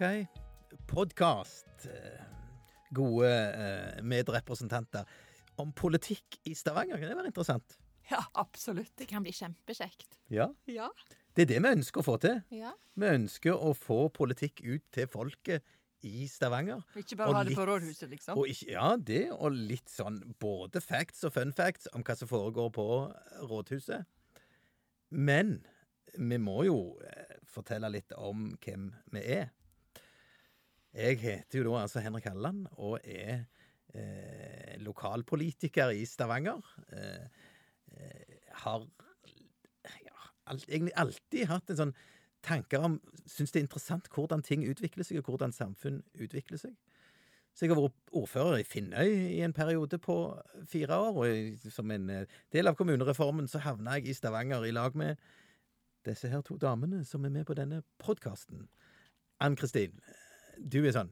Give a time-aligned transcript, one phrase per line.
[0.00, 0.26] OK.
[0.88, 1.66] Podkast.
[2.90, 5.04] Gode eh, medrepresentanter.
[5.60, 7.74] Om politikk i Stavanger, kan det være interessant?
[8.08, 8.94] Ja, absolutt.
[8.96, 10.16] Det kan bli kjempekjekt.
[10.32, 10.46] Ja.
[10.72, 10.88] Ja.
[11.36, 12.40] Det er det vi ønsker å få til.
[12.48, 12.72] Ja.
[12.96, 15.68] Vi ønsker å få politikk ut til folket
[16.00, 16.80] i Stavanger.
[16.96, 18.40] Ikke bare ha det på rådhuset, liksom.
[18.40, 22.32] Og ikke, ja, det, og litt sånn både facts og fun facts om hva som
[22.32, 22.90] foregår på
[23.52, 24.08] rådhuset.
[25.12, 25.58] Men
[26.16, 29.50] vi må jo eh, fortelle litt om hvem vi er.
[30.94, 33.44] Jeg heter jo da altså Henrik Halland og er
[33.94, 36.60] eh, lokalpolitiker i Stavanger.
[36.92, 37.26] Eh,
[37.92, 38.86] eh, har
[39.84, 41.94] ja, alt, egentlig alltid hatt en sånn
[42.42, 42.98] tanker om
[43.30, 46.74] Syns det er interessant hvordan ting utvikler seg, og hvordan samfunn utvikler seg.
[47.54, 50.16] Så jeg har vært ordfører i Finnøy i en periode på
[50.70, 54.74] fire år, og som en eh, del av kommunereformen så havna jeg i Stavanger i
[54.74, 55.20] lag med
[56.06, 58.66] disse her to damene som er med på denne podkasten.
[59.40, 60.00] Ann-Kristin,
[60.60, 61.10] du er sånn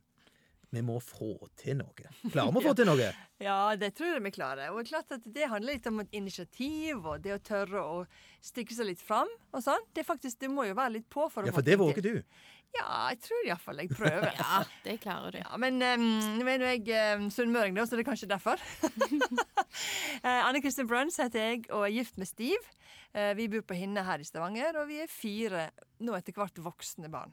[0.74, 2.10] Vi må få til noe.
[2.28, 3.12] Klarer vi å få til noe?
[3.38, 4.72] Ja, det tror jeg vi klarer.
[4.74, 7.98] Og klart at det handler litt om et initiativ og det å tørre å
[8.42, 9.84] stikke seg litt fram og sånn.
[9.94, 12.16] Det, faktisk, det må jo være litt på for å Ja, for det våger du.
[12.76, 14.28] Ja, jeg tror iallfall jeg prøver.
[14.42, 15.38] Ja, det klarer du.
[15.40, 18.62] Ja, men um, er jeg um, sunnmøring, da, så det er kanskje derfor.
[20.18, 22.64] Eh, Anne Kristin Bruns heter jeg og er gift med Stiv.
[23.14, 25.68] Uh, vi bor på Hinne her i Stavanger, og vi er fire
[26.02, 27.30] nå etter hvert voksne barn.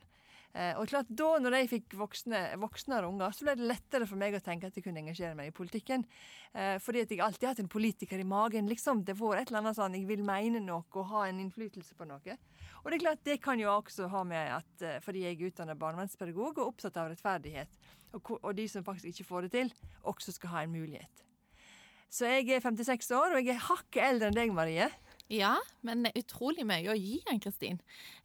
[0.56, 4.20] Eh, og klart, da når jeg fikk voksne, voksnere unger, så ble det lettere for
[4.20, 6.06] meg å tenke at jeg kunne engasjere meg i politikken.
[6.56, 8.70] Eh, fordi at jeg alltid har hatt en politiker i magen.
[8.72, 9.04] liksom.
[9.04, 12.08] Det var et eller annet sånn, Jeg vil mene noe og ha en innflytelse på
[12.08, 12.38] noe.
[12.86, 15.52] Og det er klart, det kan jo også ha med at eh, fordi jeg er
[15.52, 17.76] utdannet barnevernspedagog og opptatt av rettferdighet,
[18.14, 19.74] og, og de som faktisk ikke får det til,
[20.08, 21.26] også skal ha en mulighet.
[22.08, 24.88] Så jeg er 56 år, og jeg er hakket eldre enn deg, Marie.
[25.34, 27.80] Ja, men utrolig mye å gi, Ann-Kristin.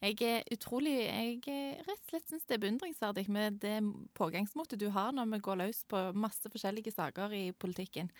[0.05, 1.39] Jeg er utrolig Jeg
[1.87, 3.79] rett og slett syns det er beundringsverdig med det
[4.19, 8.13] pågangsmotet du har når vi går løs på masse forskjellige saker i politikken.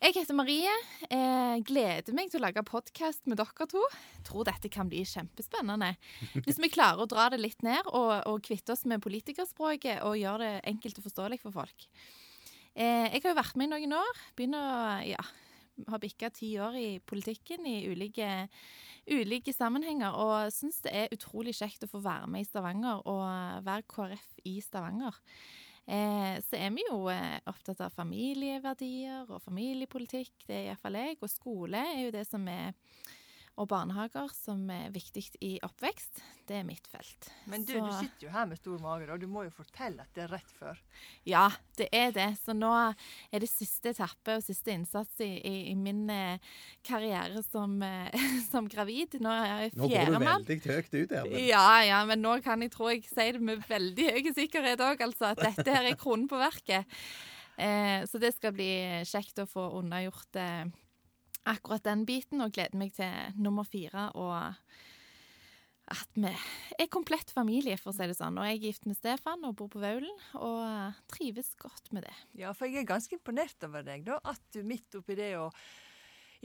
[0.00, 0.70] Jeg heter Marie.
[1.10, 3.82] Jeg gleder meg til å lage podkast med dere to.
[4.14, 5.90] Jeg Tror dette kan bli kjempespennende.
[6.46, 10.16] Hvis vi klarer å dra det litt ned og, og kvitte oss med politikerspråket og
[10.16, 11.90] gjøre det enkelt og forståelig for folk.
[12.72, 14.24] Eh, jeg har jo vært med i noen år.
[14.38, 14.80] Begynner å
[15.10, 15.26] ja,
[15.88, 18.28] har bikka ti år i politikken i ulike,
[19.10, 23.66] ulike sammenhenger, og syns det er utrolig kjekt å få være med i Stavanger og
[23.66, 25.16] være KrF i Stavanger.
[25.90, 31.16] Eh, så er vi jo eh, opptatt av familieverdier og familiepolitikk, det er iallfall jeg.
[31.18, 32.76] Og skole er jo det som er
[33.60, 36.22] Og barnehager, som er viktig i oppvekst.
[36.48, 37.26] Det er mitt felt.
[37.50, 40.00] Men du, Så- du sitter jo her med stor mage, og du må jo fortelle
[40.00, 40.78] at det er rett før.
[41.28, 41.42] Ja,
[41.76, 42.38] det er det.
[42.40, 42.70] Så nå
[43.30, 46.38] er det siste etappe og siste innsats i, i, i min eh,
[46.82, 48.08] karriere som, eh,
[48.50, 49.20] som gravid.
[49.20, 51.28] Nå er jeg Nå går du veldig høyt ut her.
[51.28, 51.38] Men.
[51.52, 55.04] Ja, ja, men nå kan jeg tro jeg sier det med veldig høy sikkerhet òg,
[55.04, 55.34] altså.
[55.36, 56.88] At dette her er kronen på verket.
[57.60, 58.72] Eh, så det skal bli
[59.04, 60.64] kjekt å få unnagjort eh,
[61.48, 64.36] akkurat den biten, og gleder meg til nummer fire og
[65.90, 68.38] at vi er komplett familie, for å si det sånn.
[68.38, 72.14] Og jeg er gift med Stefan og bor på Vaulen, og trives godt med det.
[72.38, 74.20] Ja, for jeg er ganske imponert over deg, da.
[74.30, 75.50] At du midt oppi det og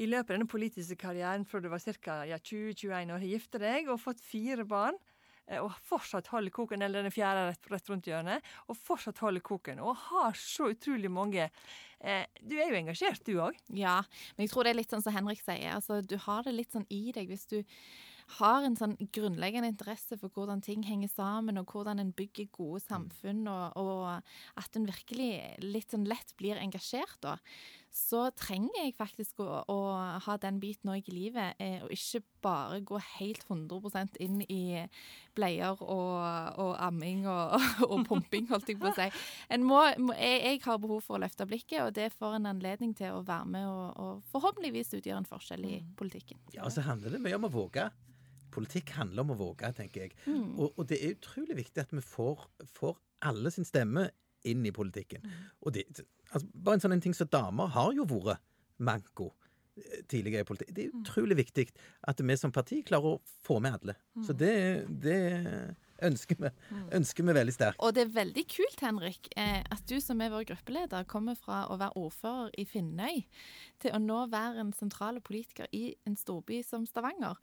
[0.01, 2.17] i løpet av denne politiske karrieren fra du var ca.
[2.27, 4.97] Ja, 20-21 år, har gifta deg og fått fire barn.
[5.47, 9.43] Eh, Og fortsatt holder koken, eller den fjerde rett, rett rundt hjørnet, og fortsatt holder
[9.45, 9.83] koken.
[9.83, 13.59] Og har så utrolig mange eh, Du er jo engasjert, du òg.
[13.73, 14.01] Ja,
[14.35, 15.75] men jeg tror det er litt sånn som Henrik sier.
[15.77, 17.61] Altså, du har det litt sånn i deg hvis du
[18.39, 22.81] har en sånn grunnleggende interesse for hvordan ting henger sammen, og hvordan en bygger gode
[22.81, 25.29] samfunn, og, og at en virkelig
[25.61, 27.37] litt sånn lett blir engasjert da,
[27.95, 29.77] så trenger jeg faktisk å, å
[30.25, 34.83] ha den biten òg i livet, eh, og ikke bare gå helt 100% inn i
[35.35, 37.55] bleier og, og amming og,
[37.89, 39.07] og pumping, holdt jeg på å si.
[39.47, 42.49] En må, må, jeg, jeg har behov for å løfte blikket, og det får en
[42.51, 46.41] anledning til å være med og, og forhåpentligvis utgjøre en forskjell i politikken.
[46.57, 47.87] Ja, og så handler det mye om å våge.
[48.55, 50.19] Politikk handler om å våge, tenker jeg.
[50.27, 50.51] Mm.
[50.59, 52.43] Og, og det er utrolig viktig at vi får,
[52.75, 52.99] får
[53.31, 54.09] alle sin stemme
[54.47, 55.25] inn i politikken.
[55.63, 55.87] Og det,
[56.31, 58.43] altså, bare en sånn ting som damer har jo vært
[58.85, 59.31] manko
[59.79, 60.75] eh, tidligere i politikk.
[60.75, 61.69] Det er utrolig viktig
[62.11, 63.97] at vi som parti klarer å få med alle.
[64.25, 64.55] Så det,
[64.89, 65.19] det
[66.03, 66.51] ønsker vi,
[66.95, 67.81] ønsker vi veldig sterkt.
[67.83, 71.65] Og det er veldig kult, Henrik, eh, at du som er vår gruppeleder, kommer fra
[71.71, 73.23] å være ordfører i Finnøy
[73.83, 77.39] til å nå være en sentral politiker i en storby som Stavanger.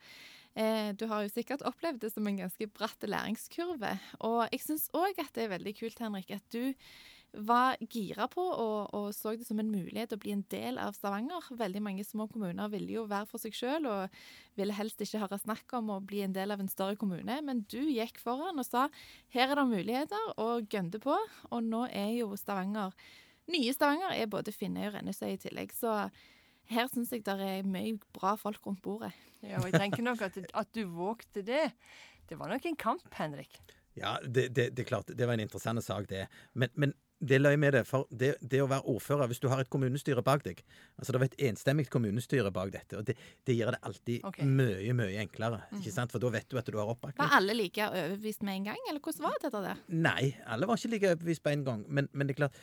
[0.55, 3.97] Eh, du har jo sikkert opplevd det som en ganske bratt læringskurve.
[4.29, 6.75] Og jeg syns òg at det er veldig kult, Henrik, at du
[7.33, 10.93] var gira på og, og så det som en mulighet å bli en del av
[10.93, 11.47] Stavanger.
[11.57, 14.19] Veldig mange små kommuner ville jo være for seg sjøl og
[14.61, 17.39] ville helst ikke høre snakk om å bli en del av en større kommune.
[17.41, 18.85] Men du gikk foran og sa
[19.33, 21.17] her er det muligheter, og gønte på.
[21.51, 22.93] Og nå er jo Stavanger
[23.51, 25.73] Nye Stavanger er både Finnøy og Rennesøy i tillegg.
[25.75, 25.91] Så
[26.71, 29.13] her syns jeg det er mye bra folk rundt bordet.
[29.43, 31.71] Ja, og jeg tenker nok at, at du vågte det.
[32.29, 33.59] Det var nok en kamp, Henrik.
[33.99, 36.27] Ja, det, det, det er klart, det var en interessant sak, det.
[36.55, 37.83] Men, men det løy med det.
[37.87, 40.63] For det, det, å være ordfører, hvis du har et kommunestyre bak deg
[40.99, 43.17] Altså det var et enstemmig kommunestyre bak dette, og det,
[43.47, 44.49] det gjør det alltid okay.
[44.49, 45.63] mye, mye enklere.
[45.79, 46.15] ikke sant?
[46.15, 47.23] For da vet du at du har oppbakning.
[47.23, 49.83] Var alle like overbevist med en gang, eller hvordan var dette der?
[50.09, 51.85] Nei, alle var ikke like overbevist på en gang.
[51.89, 52.63] Men, men det er klart,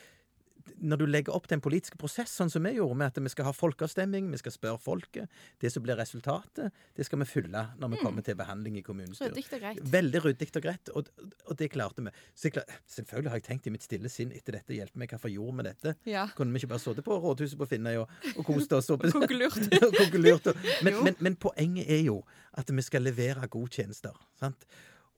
[0.78, 3.32] når du legger opp til en politisk prosess, sånn som vi gjorde, med at vi
[3.32, 7.64] skal ha folkeavstemning, vi skal spørre folket, det som blir resultatet, det skal vi fylle
[7.80, 9.36] når vi kommer til behandling i kommunestyret.
[9.36, 9.80] Ryddig og greit.
[9.94, 11.10] Veldig ryddig og greit, og,
[11.46, 12.14] og det klarte vi.
[12.34, 15.14] Så jeg klar, selvfølgelig har jeg tenkt i mitt stille sinn etter dette hjelpe meg,
[15.14, 15.96] hvorfor gjorde vi dette?
[16.10, 16.28] Ja.
[16.36, 18.90] Kunne vi ikke bare sittet på rådhuset på Finnøy og, og kost oss?
[18.94, 20.46] Og, Konkurrert.
[20.50, 22.20] og men, men, men poenget er jo
[22.58, 24.16] at vi skal levere gode tjenester.
[24.40, 24.66] sant?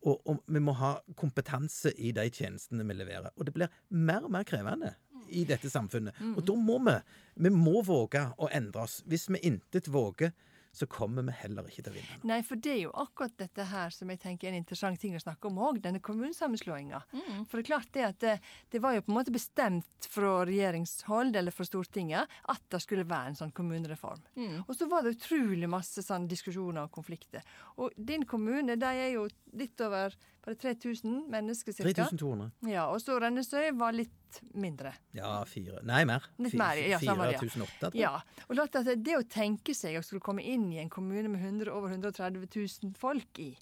[0.02, 3.30] Og, og vi må ha kompetanse i de tjenestene vi leverer.
[3.36, 4.94] Og det blir mer og mer krevende
[5.32, 6.22] i dette samfunnet.
[6.36, 6.96] Og da må vi
[7.34, 9.00] vi må våge å endre oss.
[9.08, 10.32] Hvis vi intet våger,
[10.72, 12.14] så kommer vi heller ikke til å vinne.
[12.28, 15.12] Nei, for det er jo akkurat dette her som jeg tenker er en interessant ting
[15.12, 17.02] å snakke om òg, denne kommunesammenslåinga.
[17.50, 18.32] For det er klart det at det,
[18.72, 23.04] det var jo på en måte bestemt fra regjeringshold eller fra Stortinget at det skulle
[23.08, 24.24] være en sånn kommunereform.
[24.64, 27.44] Og så var det utrolig masse sånn diskusjoner og konflikter.
[27.76, 31.84] Og din kommune, de er jo litt over bare 3000 mennesker ca.
[31.86, 32.50] 3200.
[32.70, 34.94] Ja, og så Rennesøy var litt mindre.
[35.14, 36.26] Ja, fire Nei, mer.
[36.42, 37.42] Litt mer, ja, samme det, ja.
[37.44, 38.02] 4008, tror jeg.
[38.02, 41.30] Ja, og klart at det å tenke seg å skulle komme inn i en kommune
[41.30, 43.52] med 100, over 130 000 folk i,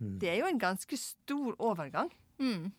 [0.00, 2.08] det er jo en ganske stor overgang.
[2.40, 2.70] Mm.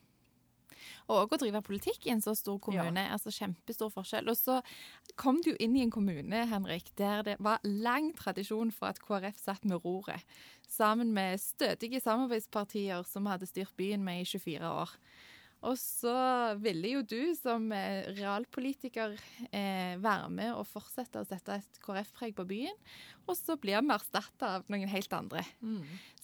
[1.07, 4.29] Og å drive politikk i en så stor kommune, altså kjempestor forskjell.
[4.31, 4.59] Og så
[5.19, 9.39] kom du inn i en kommune, Henrik, der det var lang tradisjon for at KrF
[9.41, 10.23] satt med roret,
[10.71, 14.95] sammen med stødige samarbeidspartier som hadde styrt byen med i 24 år.
[15.61, 16.13] Og så
[16.57, 19.13] ville jo du som eh, realpolitiker
[19.51, 22.79] eh, være med og fortsette å sette et KrF-preg på byen,
[23.27, 25.45] og så blir vi erstatta av noen helt andre.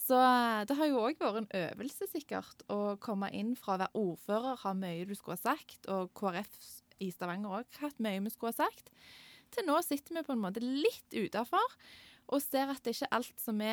[0.07, 3.81] Så eh, det har jo òg vært en øvelse, sikkert, å komme inn fra å
[3.83, 6.53] være ordfører, ha mye du skulle ha sagt, og KrF
[7.03, 8.91] i Stavanger òg hatt mye vi skulle ha sagt,
[9.53, 11.75] til nå sitter vi på en måte litt utafor
[12.27, 13.71] og ser at det ikke er alt som vi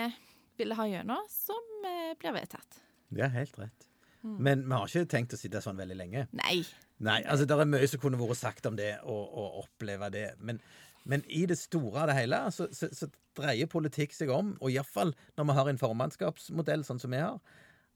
[0.61, 2.79] ville ha gjennom, som eh, blir vedtatt.
[3.15, 3.91] Det er helt rett.
[4.25, 6.23] Men vi har ikke tenkt å sitte sånn veldig lenge.
[6.39, 6.63] Nei.
[7.05, 10.29] Nei, altså det er mye som kunne vært sagt om det, og, og oppleve det.
[10.41, 10.63] Men,
[11.05, 14.73] men i det store av det hele så, så, så dreier politikk seg om, og
[14.73, 17.41] iallfall når vi har en formannskapsmodell sånn som vi har,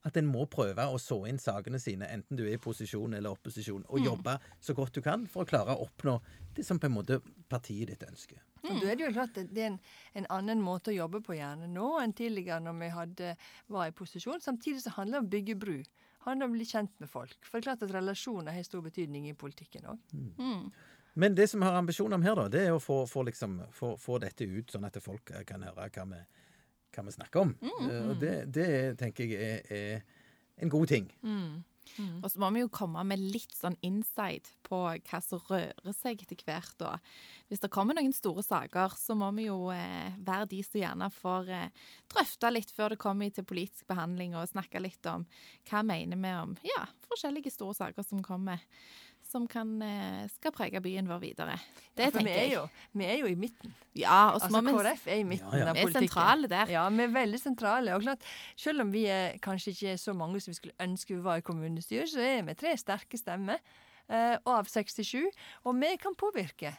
[0.07, 3.35] at en må prøve å så inn sakene sine, enten du er i posisjon eller
[3.35, 6.19] opposisjon, og jobbe så godt du kan for å klare å oppnå
[6.57, 7.19] det som på en måte
[7.51, 8.41] partiet ditt ønsker.
[8.63, 9.79] Og da er det jo klart at det er en,
[10.19, 13.33] en annen måte å jobbe på gjerne nå enn tidligere når vi hadde,
[13.75, 14.43] var i posisjon.
[14.43, 15.77] Samtidig så handler det om å bygge bru.
[16.27, 17.37] Handler om å bli kjent med folk.
[17.47, 20.17] For det er klart at relasjoner har stor betydning i politikken òg.
[21.19, 23.59] Men det som vi har ambisjon om her, da, det er å få, få, liksom,
[23.75, 26.21] få, få dette ut, sånn at folk kan høre hva vi,
[26.95, 27.57] hva vi snakker om.
[27.59, 28.69] Mm, Og det, det
[29.01, 31.11] tenker jeg er, er en god ting.
[32.23, 36.23] Og så må vi jo komme med litt sånn insight på hva som rører seg
[36.23, 36.75] etter hvert.
[36.81, 36.93] da.
[37.49, 41.09] Hvis det kommer noen store saker, så må vi jo eh, være de som gjerne
[41.15, 45.27] får eh, drøfte litt før det kommer til politisk behandling, og snakke litt om
[45.71, 48.63] hva mener vi om ja, forskjellige store saker som kommer,
[49.29, 51.59] som kan, eh, skal prege byen vår videre.
[51.95, 52.53] Det Ja, for vi tenker er, jeg.
[52.55, 52.63] jo,
[52.99, 53.75] vi er jo i midten.
[53.95, 55.69] Ja, og så Altså må KrF er i midten Ja, ja.
[55.71, 56.67] av Vi er sentrale der.
[56.73, 57.95] Ja, vi er veldig sentrale.
[57.95, 58.23] Og klart,
[58.57, 61.37] selv om vi er kanskje ikke er så mange som vi skulle ønske vi var
[61.43, 63.59] i kommunestyret, så er vi tre sterke stemmer
[64.09, 65.29] eh, av 67,
[65.65, 66.73] og vi kan påvirke.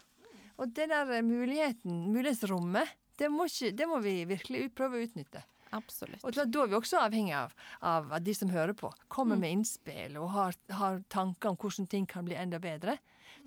[0.57, 2.87] Og det der eh, muligheten, mulighetsrommet,
[3.19, 5.43] det må, ikke, det må vi virkelig prøve å utnytte.
[5.71, 6.23] Absolutt.
[6.25, 9.41] Og Da er vi også avhengig av, av at de som hører på, kommer Mm.
[9.41, 12.97] med innspill og har, har tanker om hvordan ting kan bli enda bedre.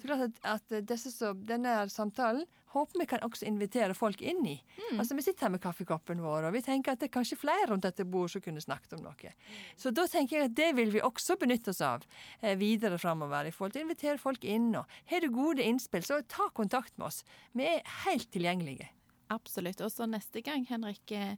[0.00, 4.54] Så klart at, at som, denne samtalen håper vi kan også invitere folk inn i.
[4.78, 5.00] Mm.
[5.02, 7.66] Altså Vi sitter her med kaffekoppen vår, og vi tenker at det er kanskje flere
[7.68, 9.34] rundt dette bordet som kunne snakket om noe.
[9.76, 12.06] Så da tenker jeg at det vil vi også benytte oss av
[12.40, 13.44] eh, videre framover.
[13.46, 14.70] I forhold til å invitere folk inn.
[14.78, 17.24] og Har du gode innspill, så ta kontakt med oss.
[17.52, 18.88] Vi er helt tilgjengelige.
[19.32, 19.80] Absolutt.
[19.84, 21.36] Og så neste gang, Henrik, eh,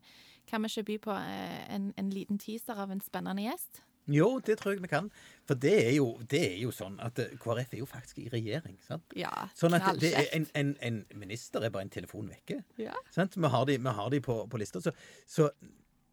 [0.51, 3.83] kan vi ikke by på eh, en, en liten teaser av en spennende gjest?
[4.13, 5.07] Jo, det tror jeg vi kan.
[5.49, 8.27] For det er jo, det er jo sånn at eh, KrF er jo faktisk i
[8.33, 8.77] regjering.
[8.85, 9.17] sant?
[9.17, 10.05] Ja, Sånn at
[10.37, 12.61] en, en, en minister er bare en telefon vekke.
[12.81, 12.97] Ja.
[13.15, 13.39] Sant?
[13.41, 14.83] Vi har de, vi har de på, på lista.
[14.85, 14.93] Så,
[15.27, 15.49] så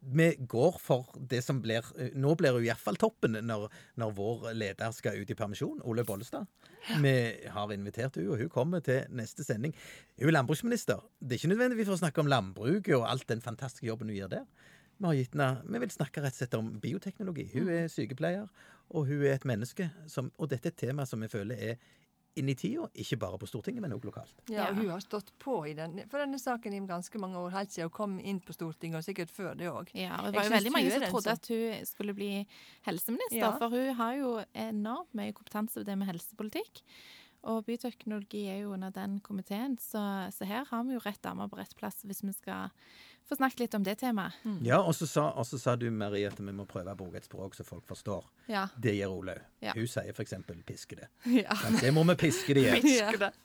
[0.02, 1.86] vi går for det som blir
[2.18, 3.68] Nå blir jo iallfall toppen når,
[4.00, 6.48] når vår leder skal ut i permisjon, Ole Bollestad.
[6.98, 7.14] Vi
[7.54, 9.74] har invitert henne, og hun kommer til neste sending.
[10.18, 11.04] Hun er landbruksminister.
[11.20, 14.18] Det er ikke nødvendigvis for å snakke om landbruket og alt den fantastiske jobben hun
[14.18, 14.46] gjør der.
[14.98, 17.48] Vi, har gitt henne, vi vil snakke rett og slett om bioteknologi.
[17.54, 18.50] Hun er sykepleier,
[18.90, 19.88] og hun er et menneske.
[20.10, 21.90] Som, og dette er et tema som vi føler er
[22.40, 24.32] inn i tida, ikke bare på Stortinget, men òg lokalt.
[24.48, 27.50] Ja, og hun har stått på i den, for denne saken i ganske mange år,
[27.52, 29.92] helt siden hun kom inn på Stortinget, og sikkert før det òg.
[29.92, 32.30] Ja, og det var jo veldig mange som trodde at hun skulle bli
[32.88, 33.50] helseminister, Ja.
[33.58, 36.82] for hun har jo enormt mye kompetanse på det med helsepolitikk.
[37.42, 41.48] Og byteknologi er jo under den komiteen, så, så her har vi jo rett dame
[41.50, 42.70] på rett plass hvis vi skal
[43.28, 44.36] få snakket litt om det temaet.
[44.66, 47.56] Ja, og så sa, sa du, Marie, at vi må prøve å bruke et språk
[47.56, 48.24] som folk forstår.
[48.50, 48.66] Ja.
[48.76, 49.42] Det gjør Olaug.
[49.62, 49.74] Ja.
[49.76, 50.34] Hun sier f.eks.
[50.66, 51.08] 'piske det'.
[51.44, 51.56] ja.
[51.64, 52.94] Men det må vi piske det i.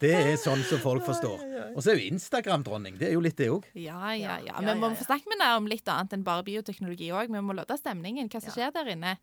[0.01, 1.43] Det er sånn som folk forstår.
[1.75, 2.97] Og så er jo Instagram-dronning.
[2.99, 3.67] Det er jo litt det òg.
[3.73, 4.57] Ja, ja, ja.
[4.61, 7.31] Ja, må vi få snakke med henne om litt annet enn bare bioteknologi òg.
[7.33, 8.31] Vi må lodde stemningen.
[8.31, 9.17] Hva som skjer der inne.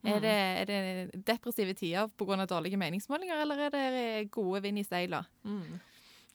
[0.00, 2.46] Er det, er det depressive tider pga.
[2.48, 5.24] dårlige meningsmålinger, eller er det gode vind i seila?
[5.44, 5.80] Mm.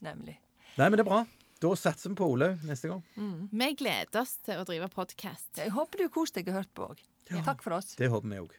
[0.06, 0.38] Nemlig.
[0.78, 1.26] Nei, men det er bra.
[1.64, 3.04] Da satser vi på Olaug neste gang.
[3.52, 5.54] Vi gleder oss til å drive podkast.
[5.62, 7.04] Jeg håper du koser deg og hørt på òg.
[7.46, 7.94] Takk for oss.
[7.98, 8.58] Det håper vi òg.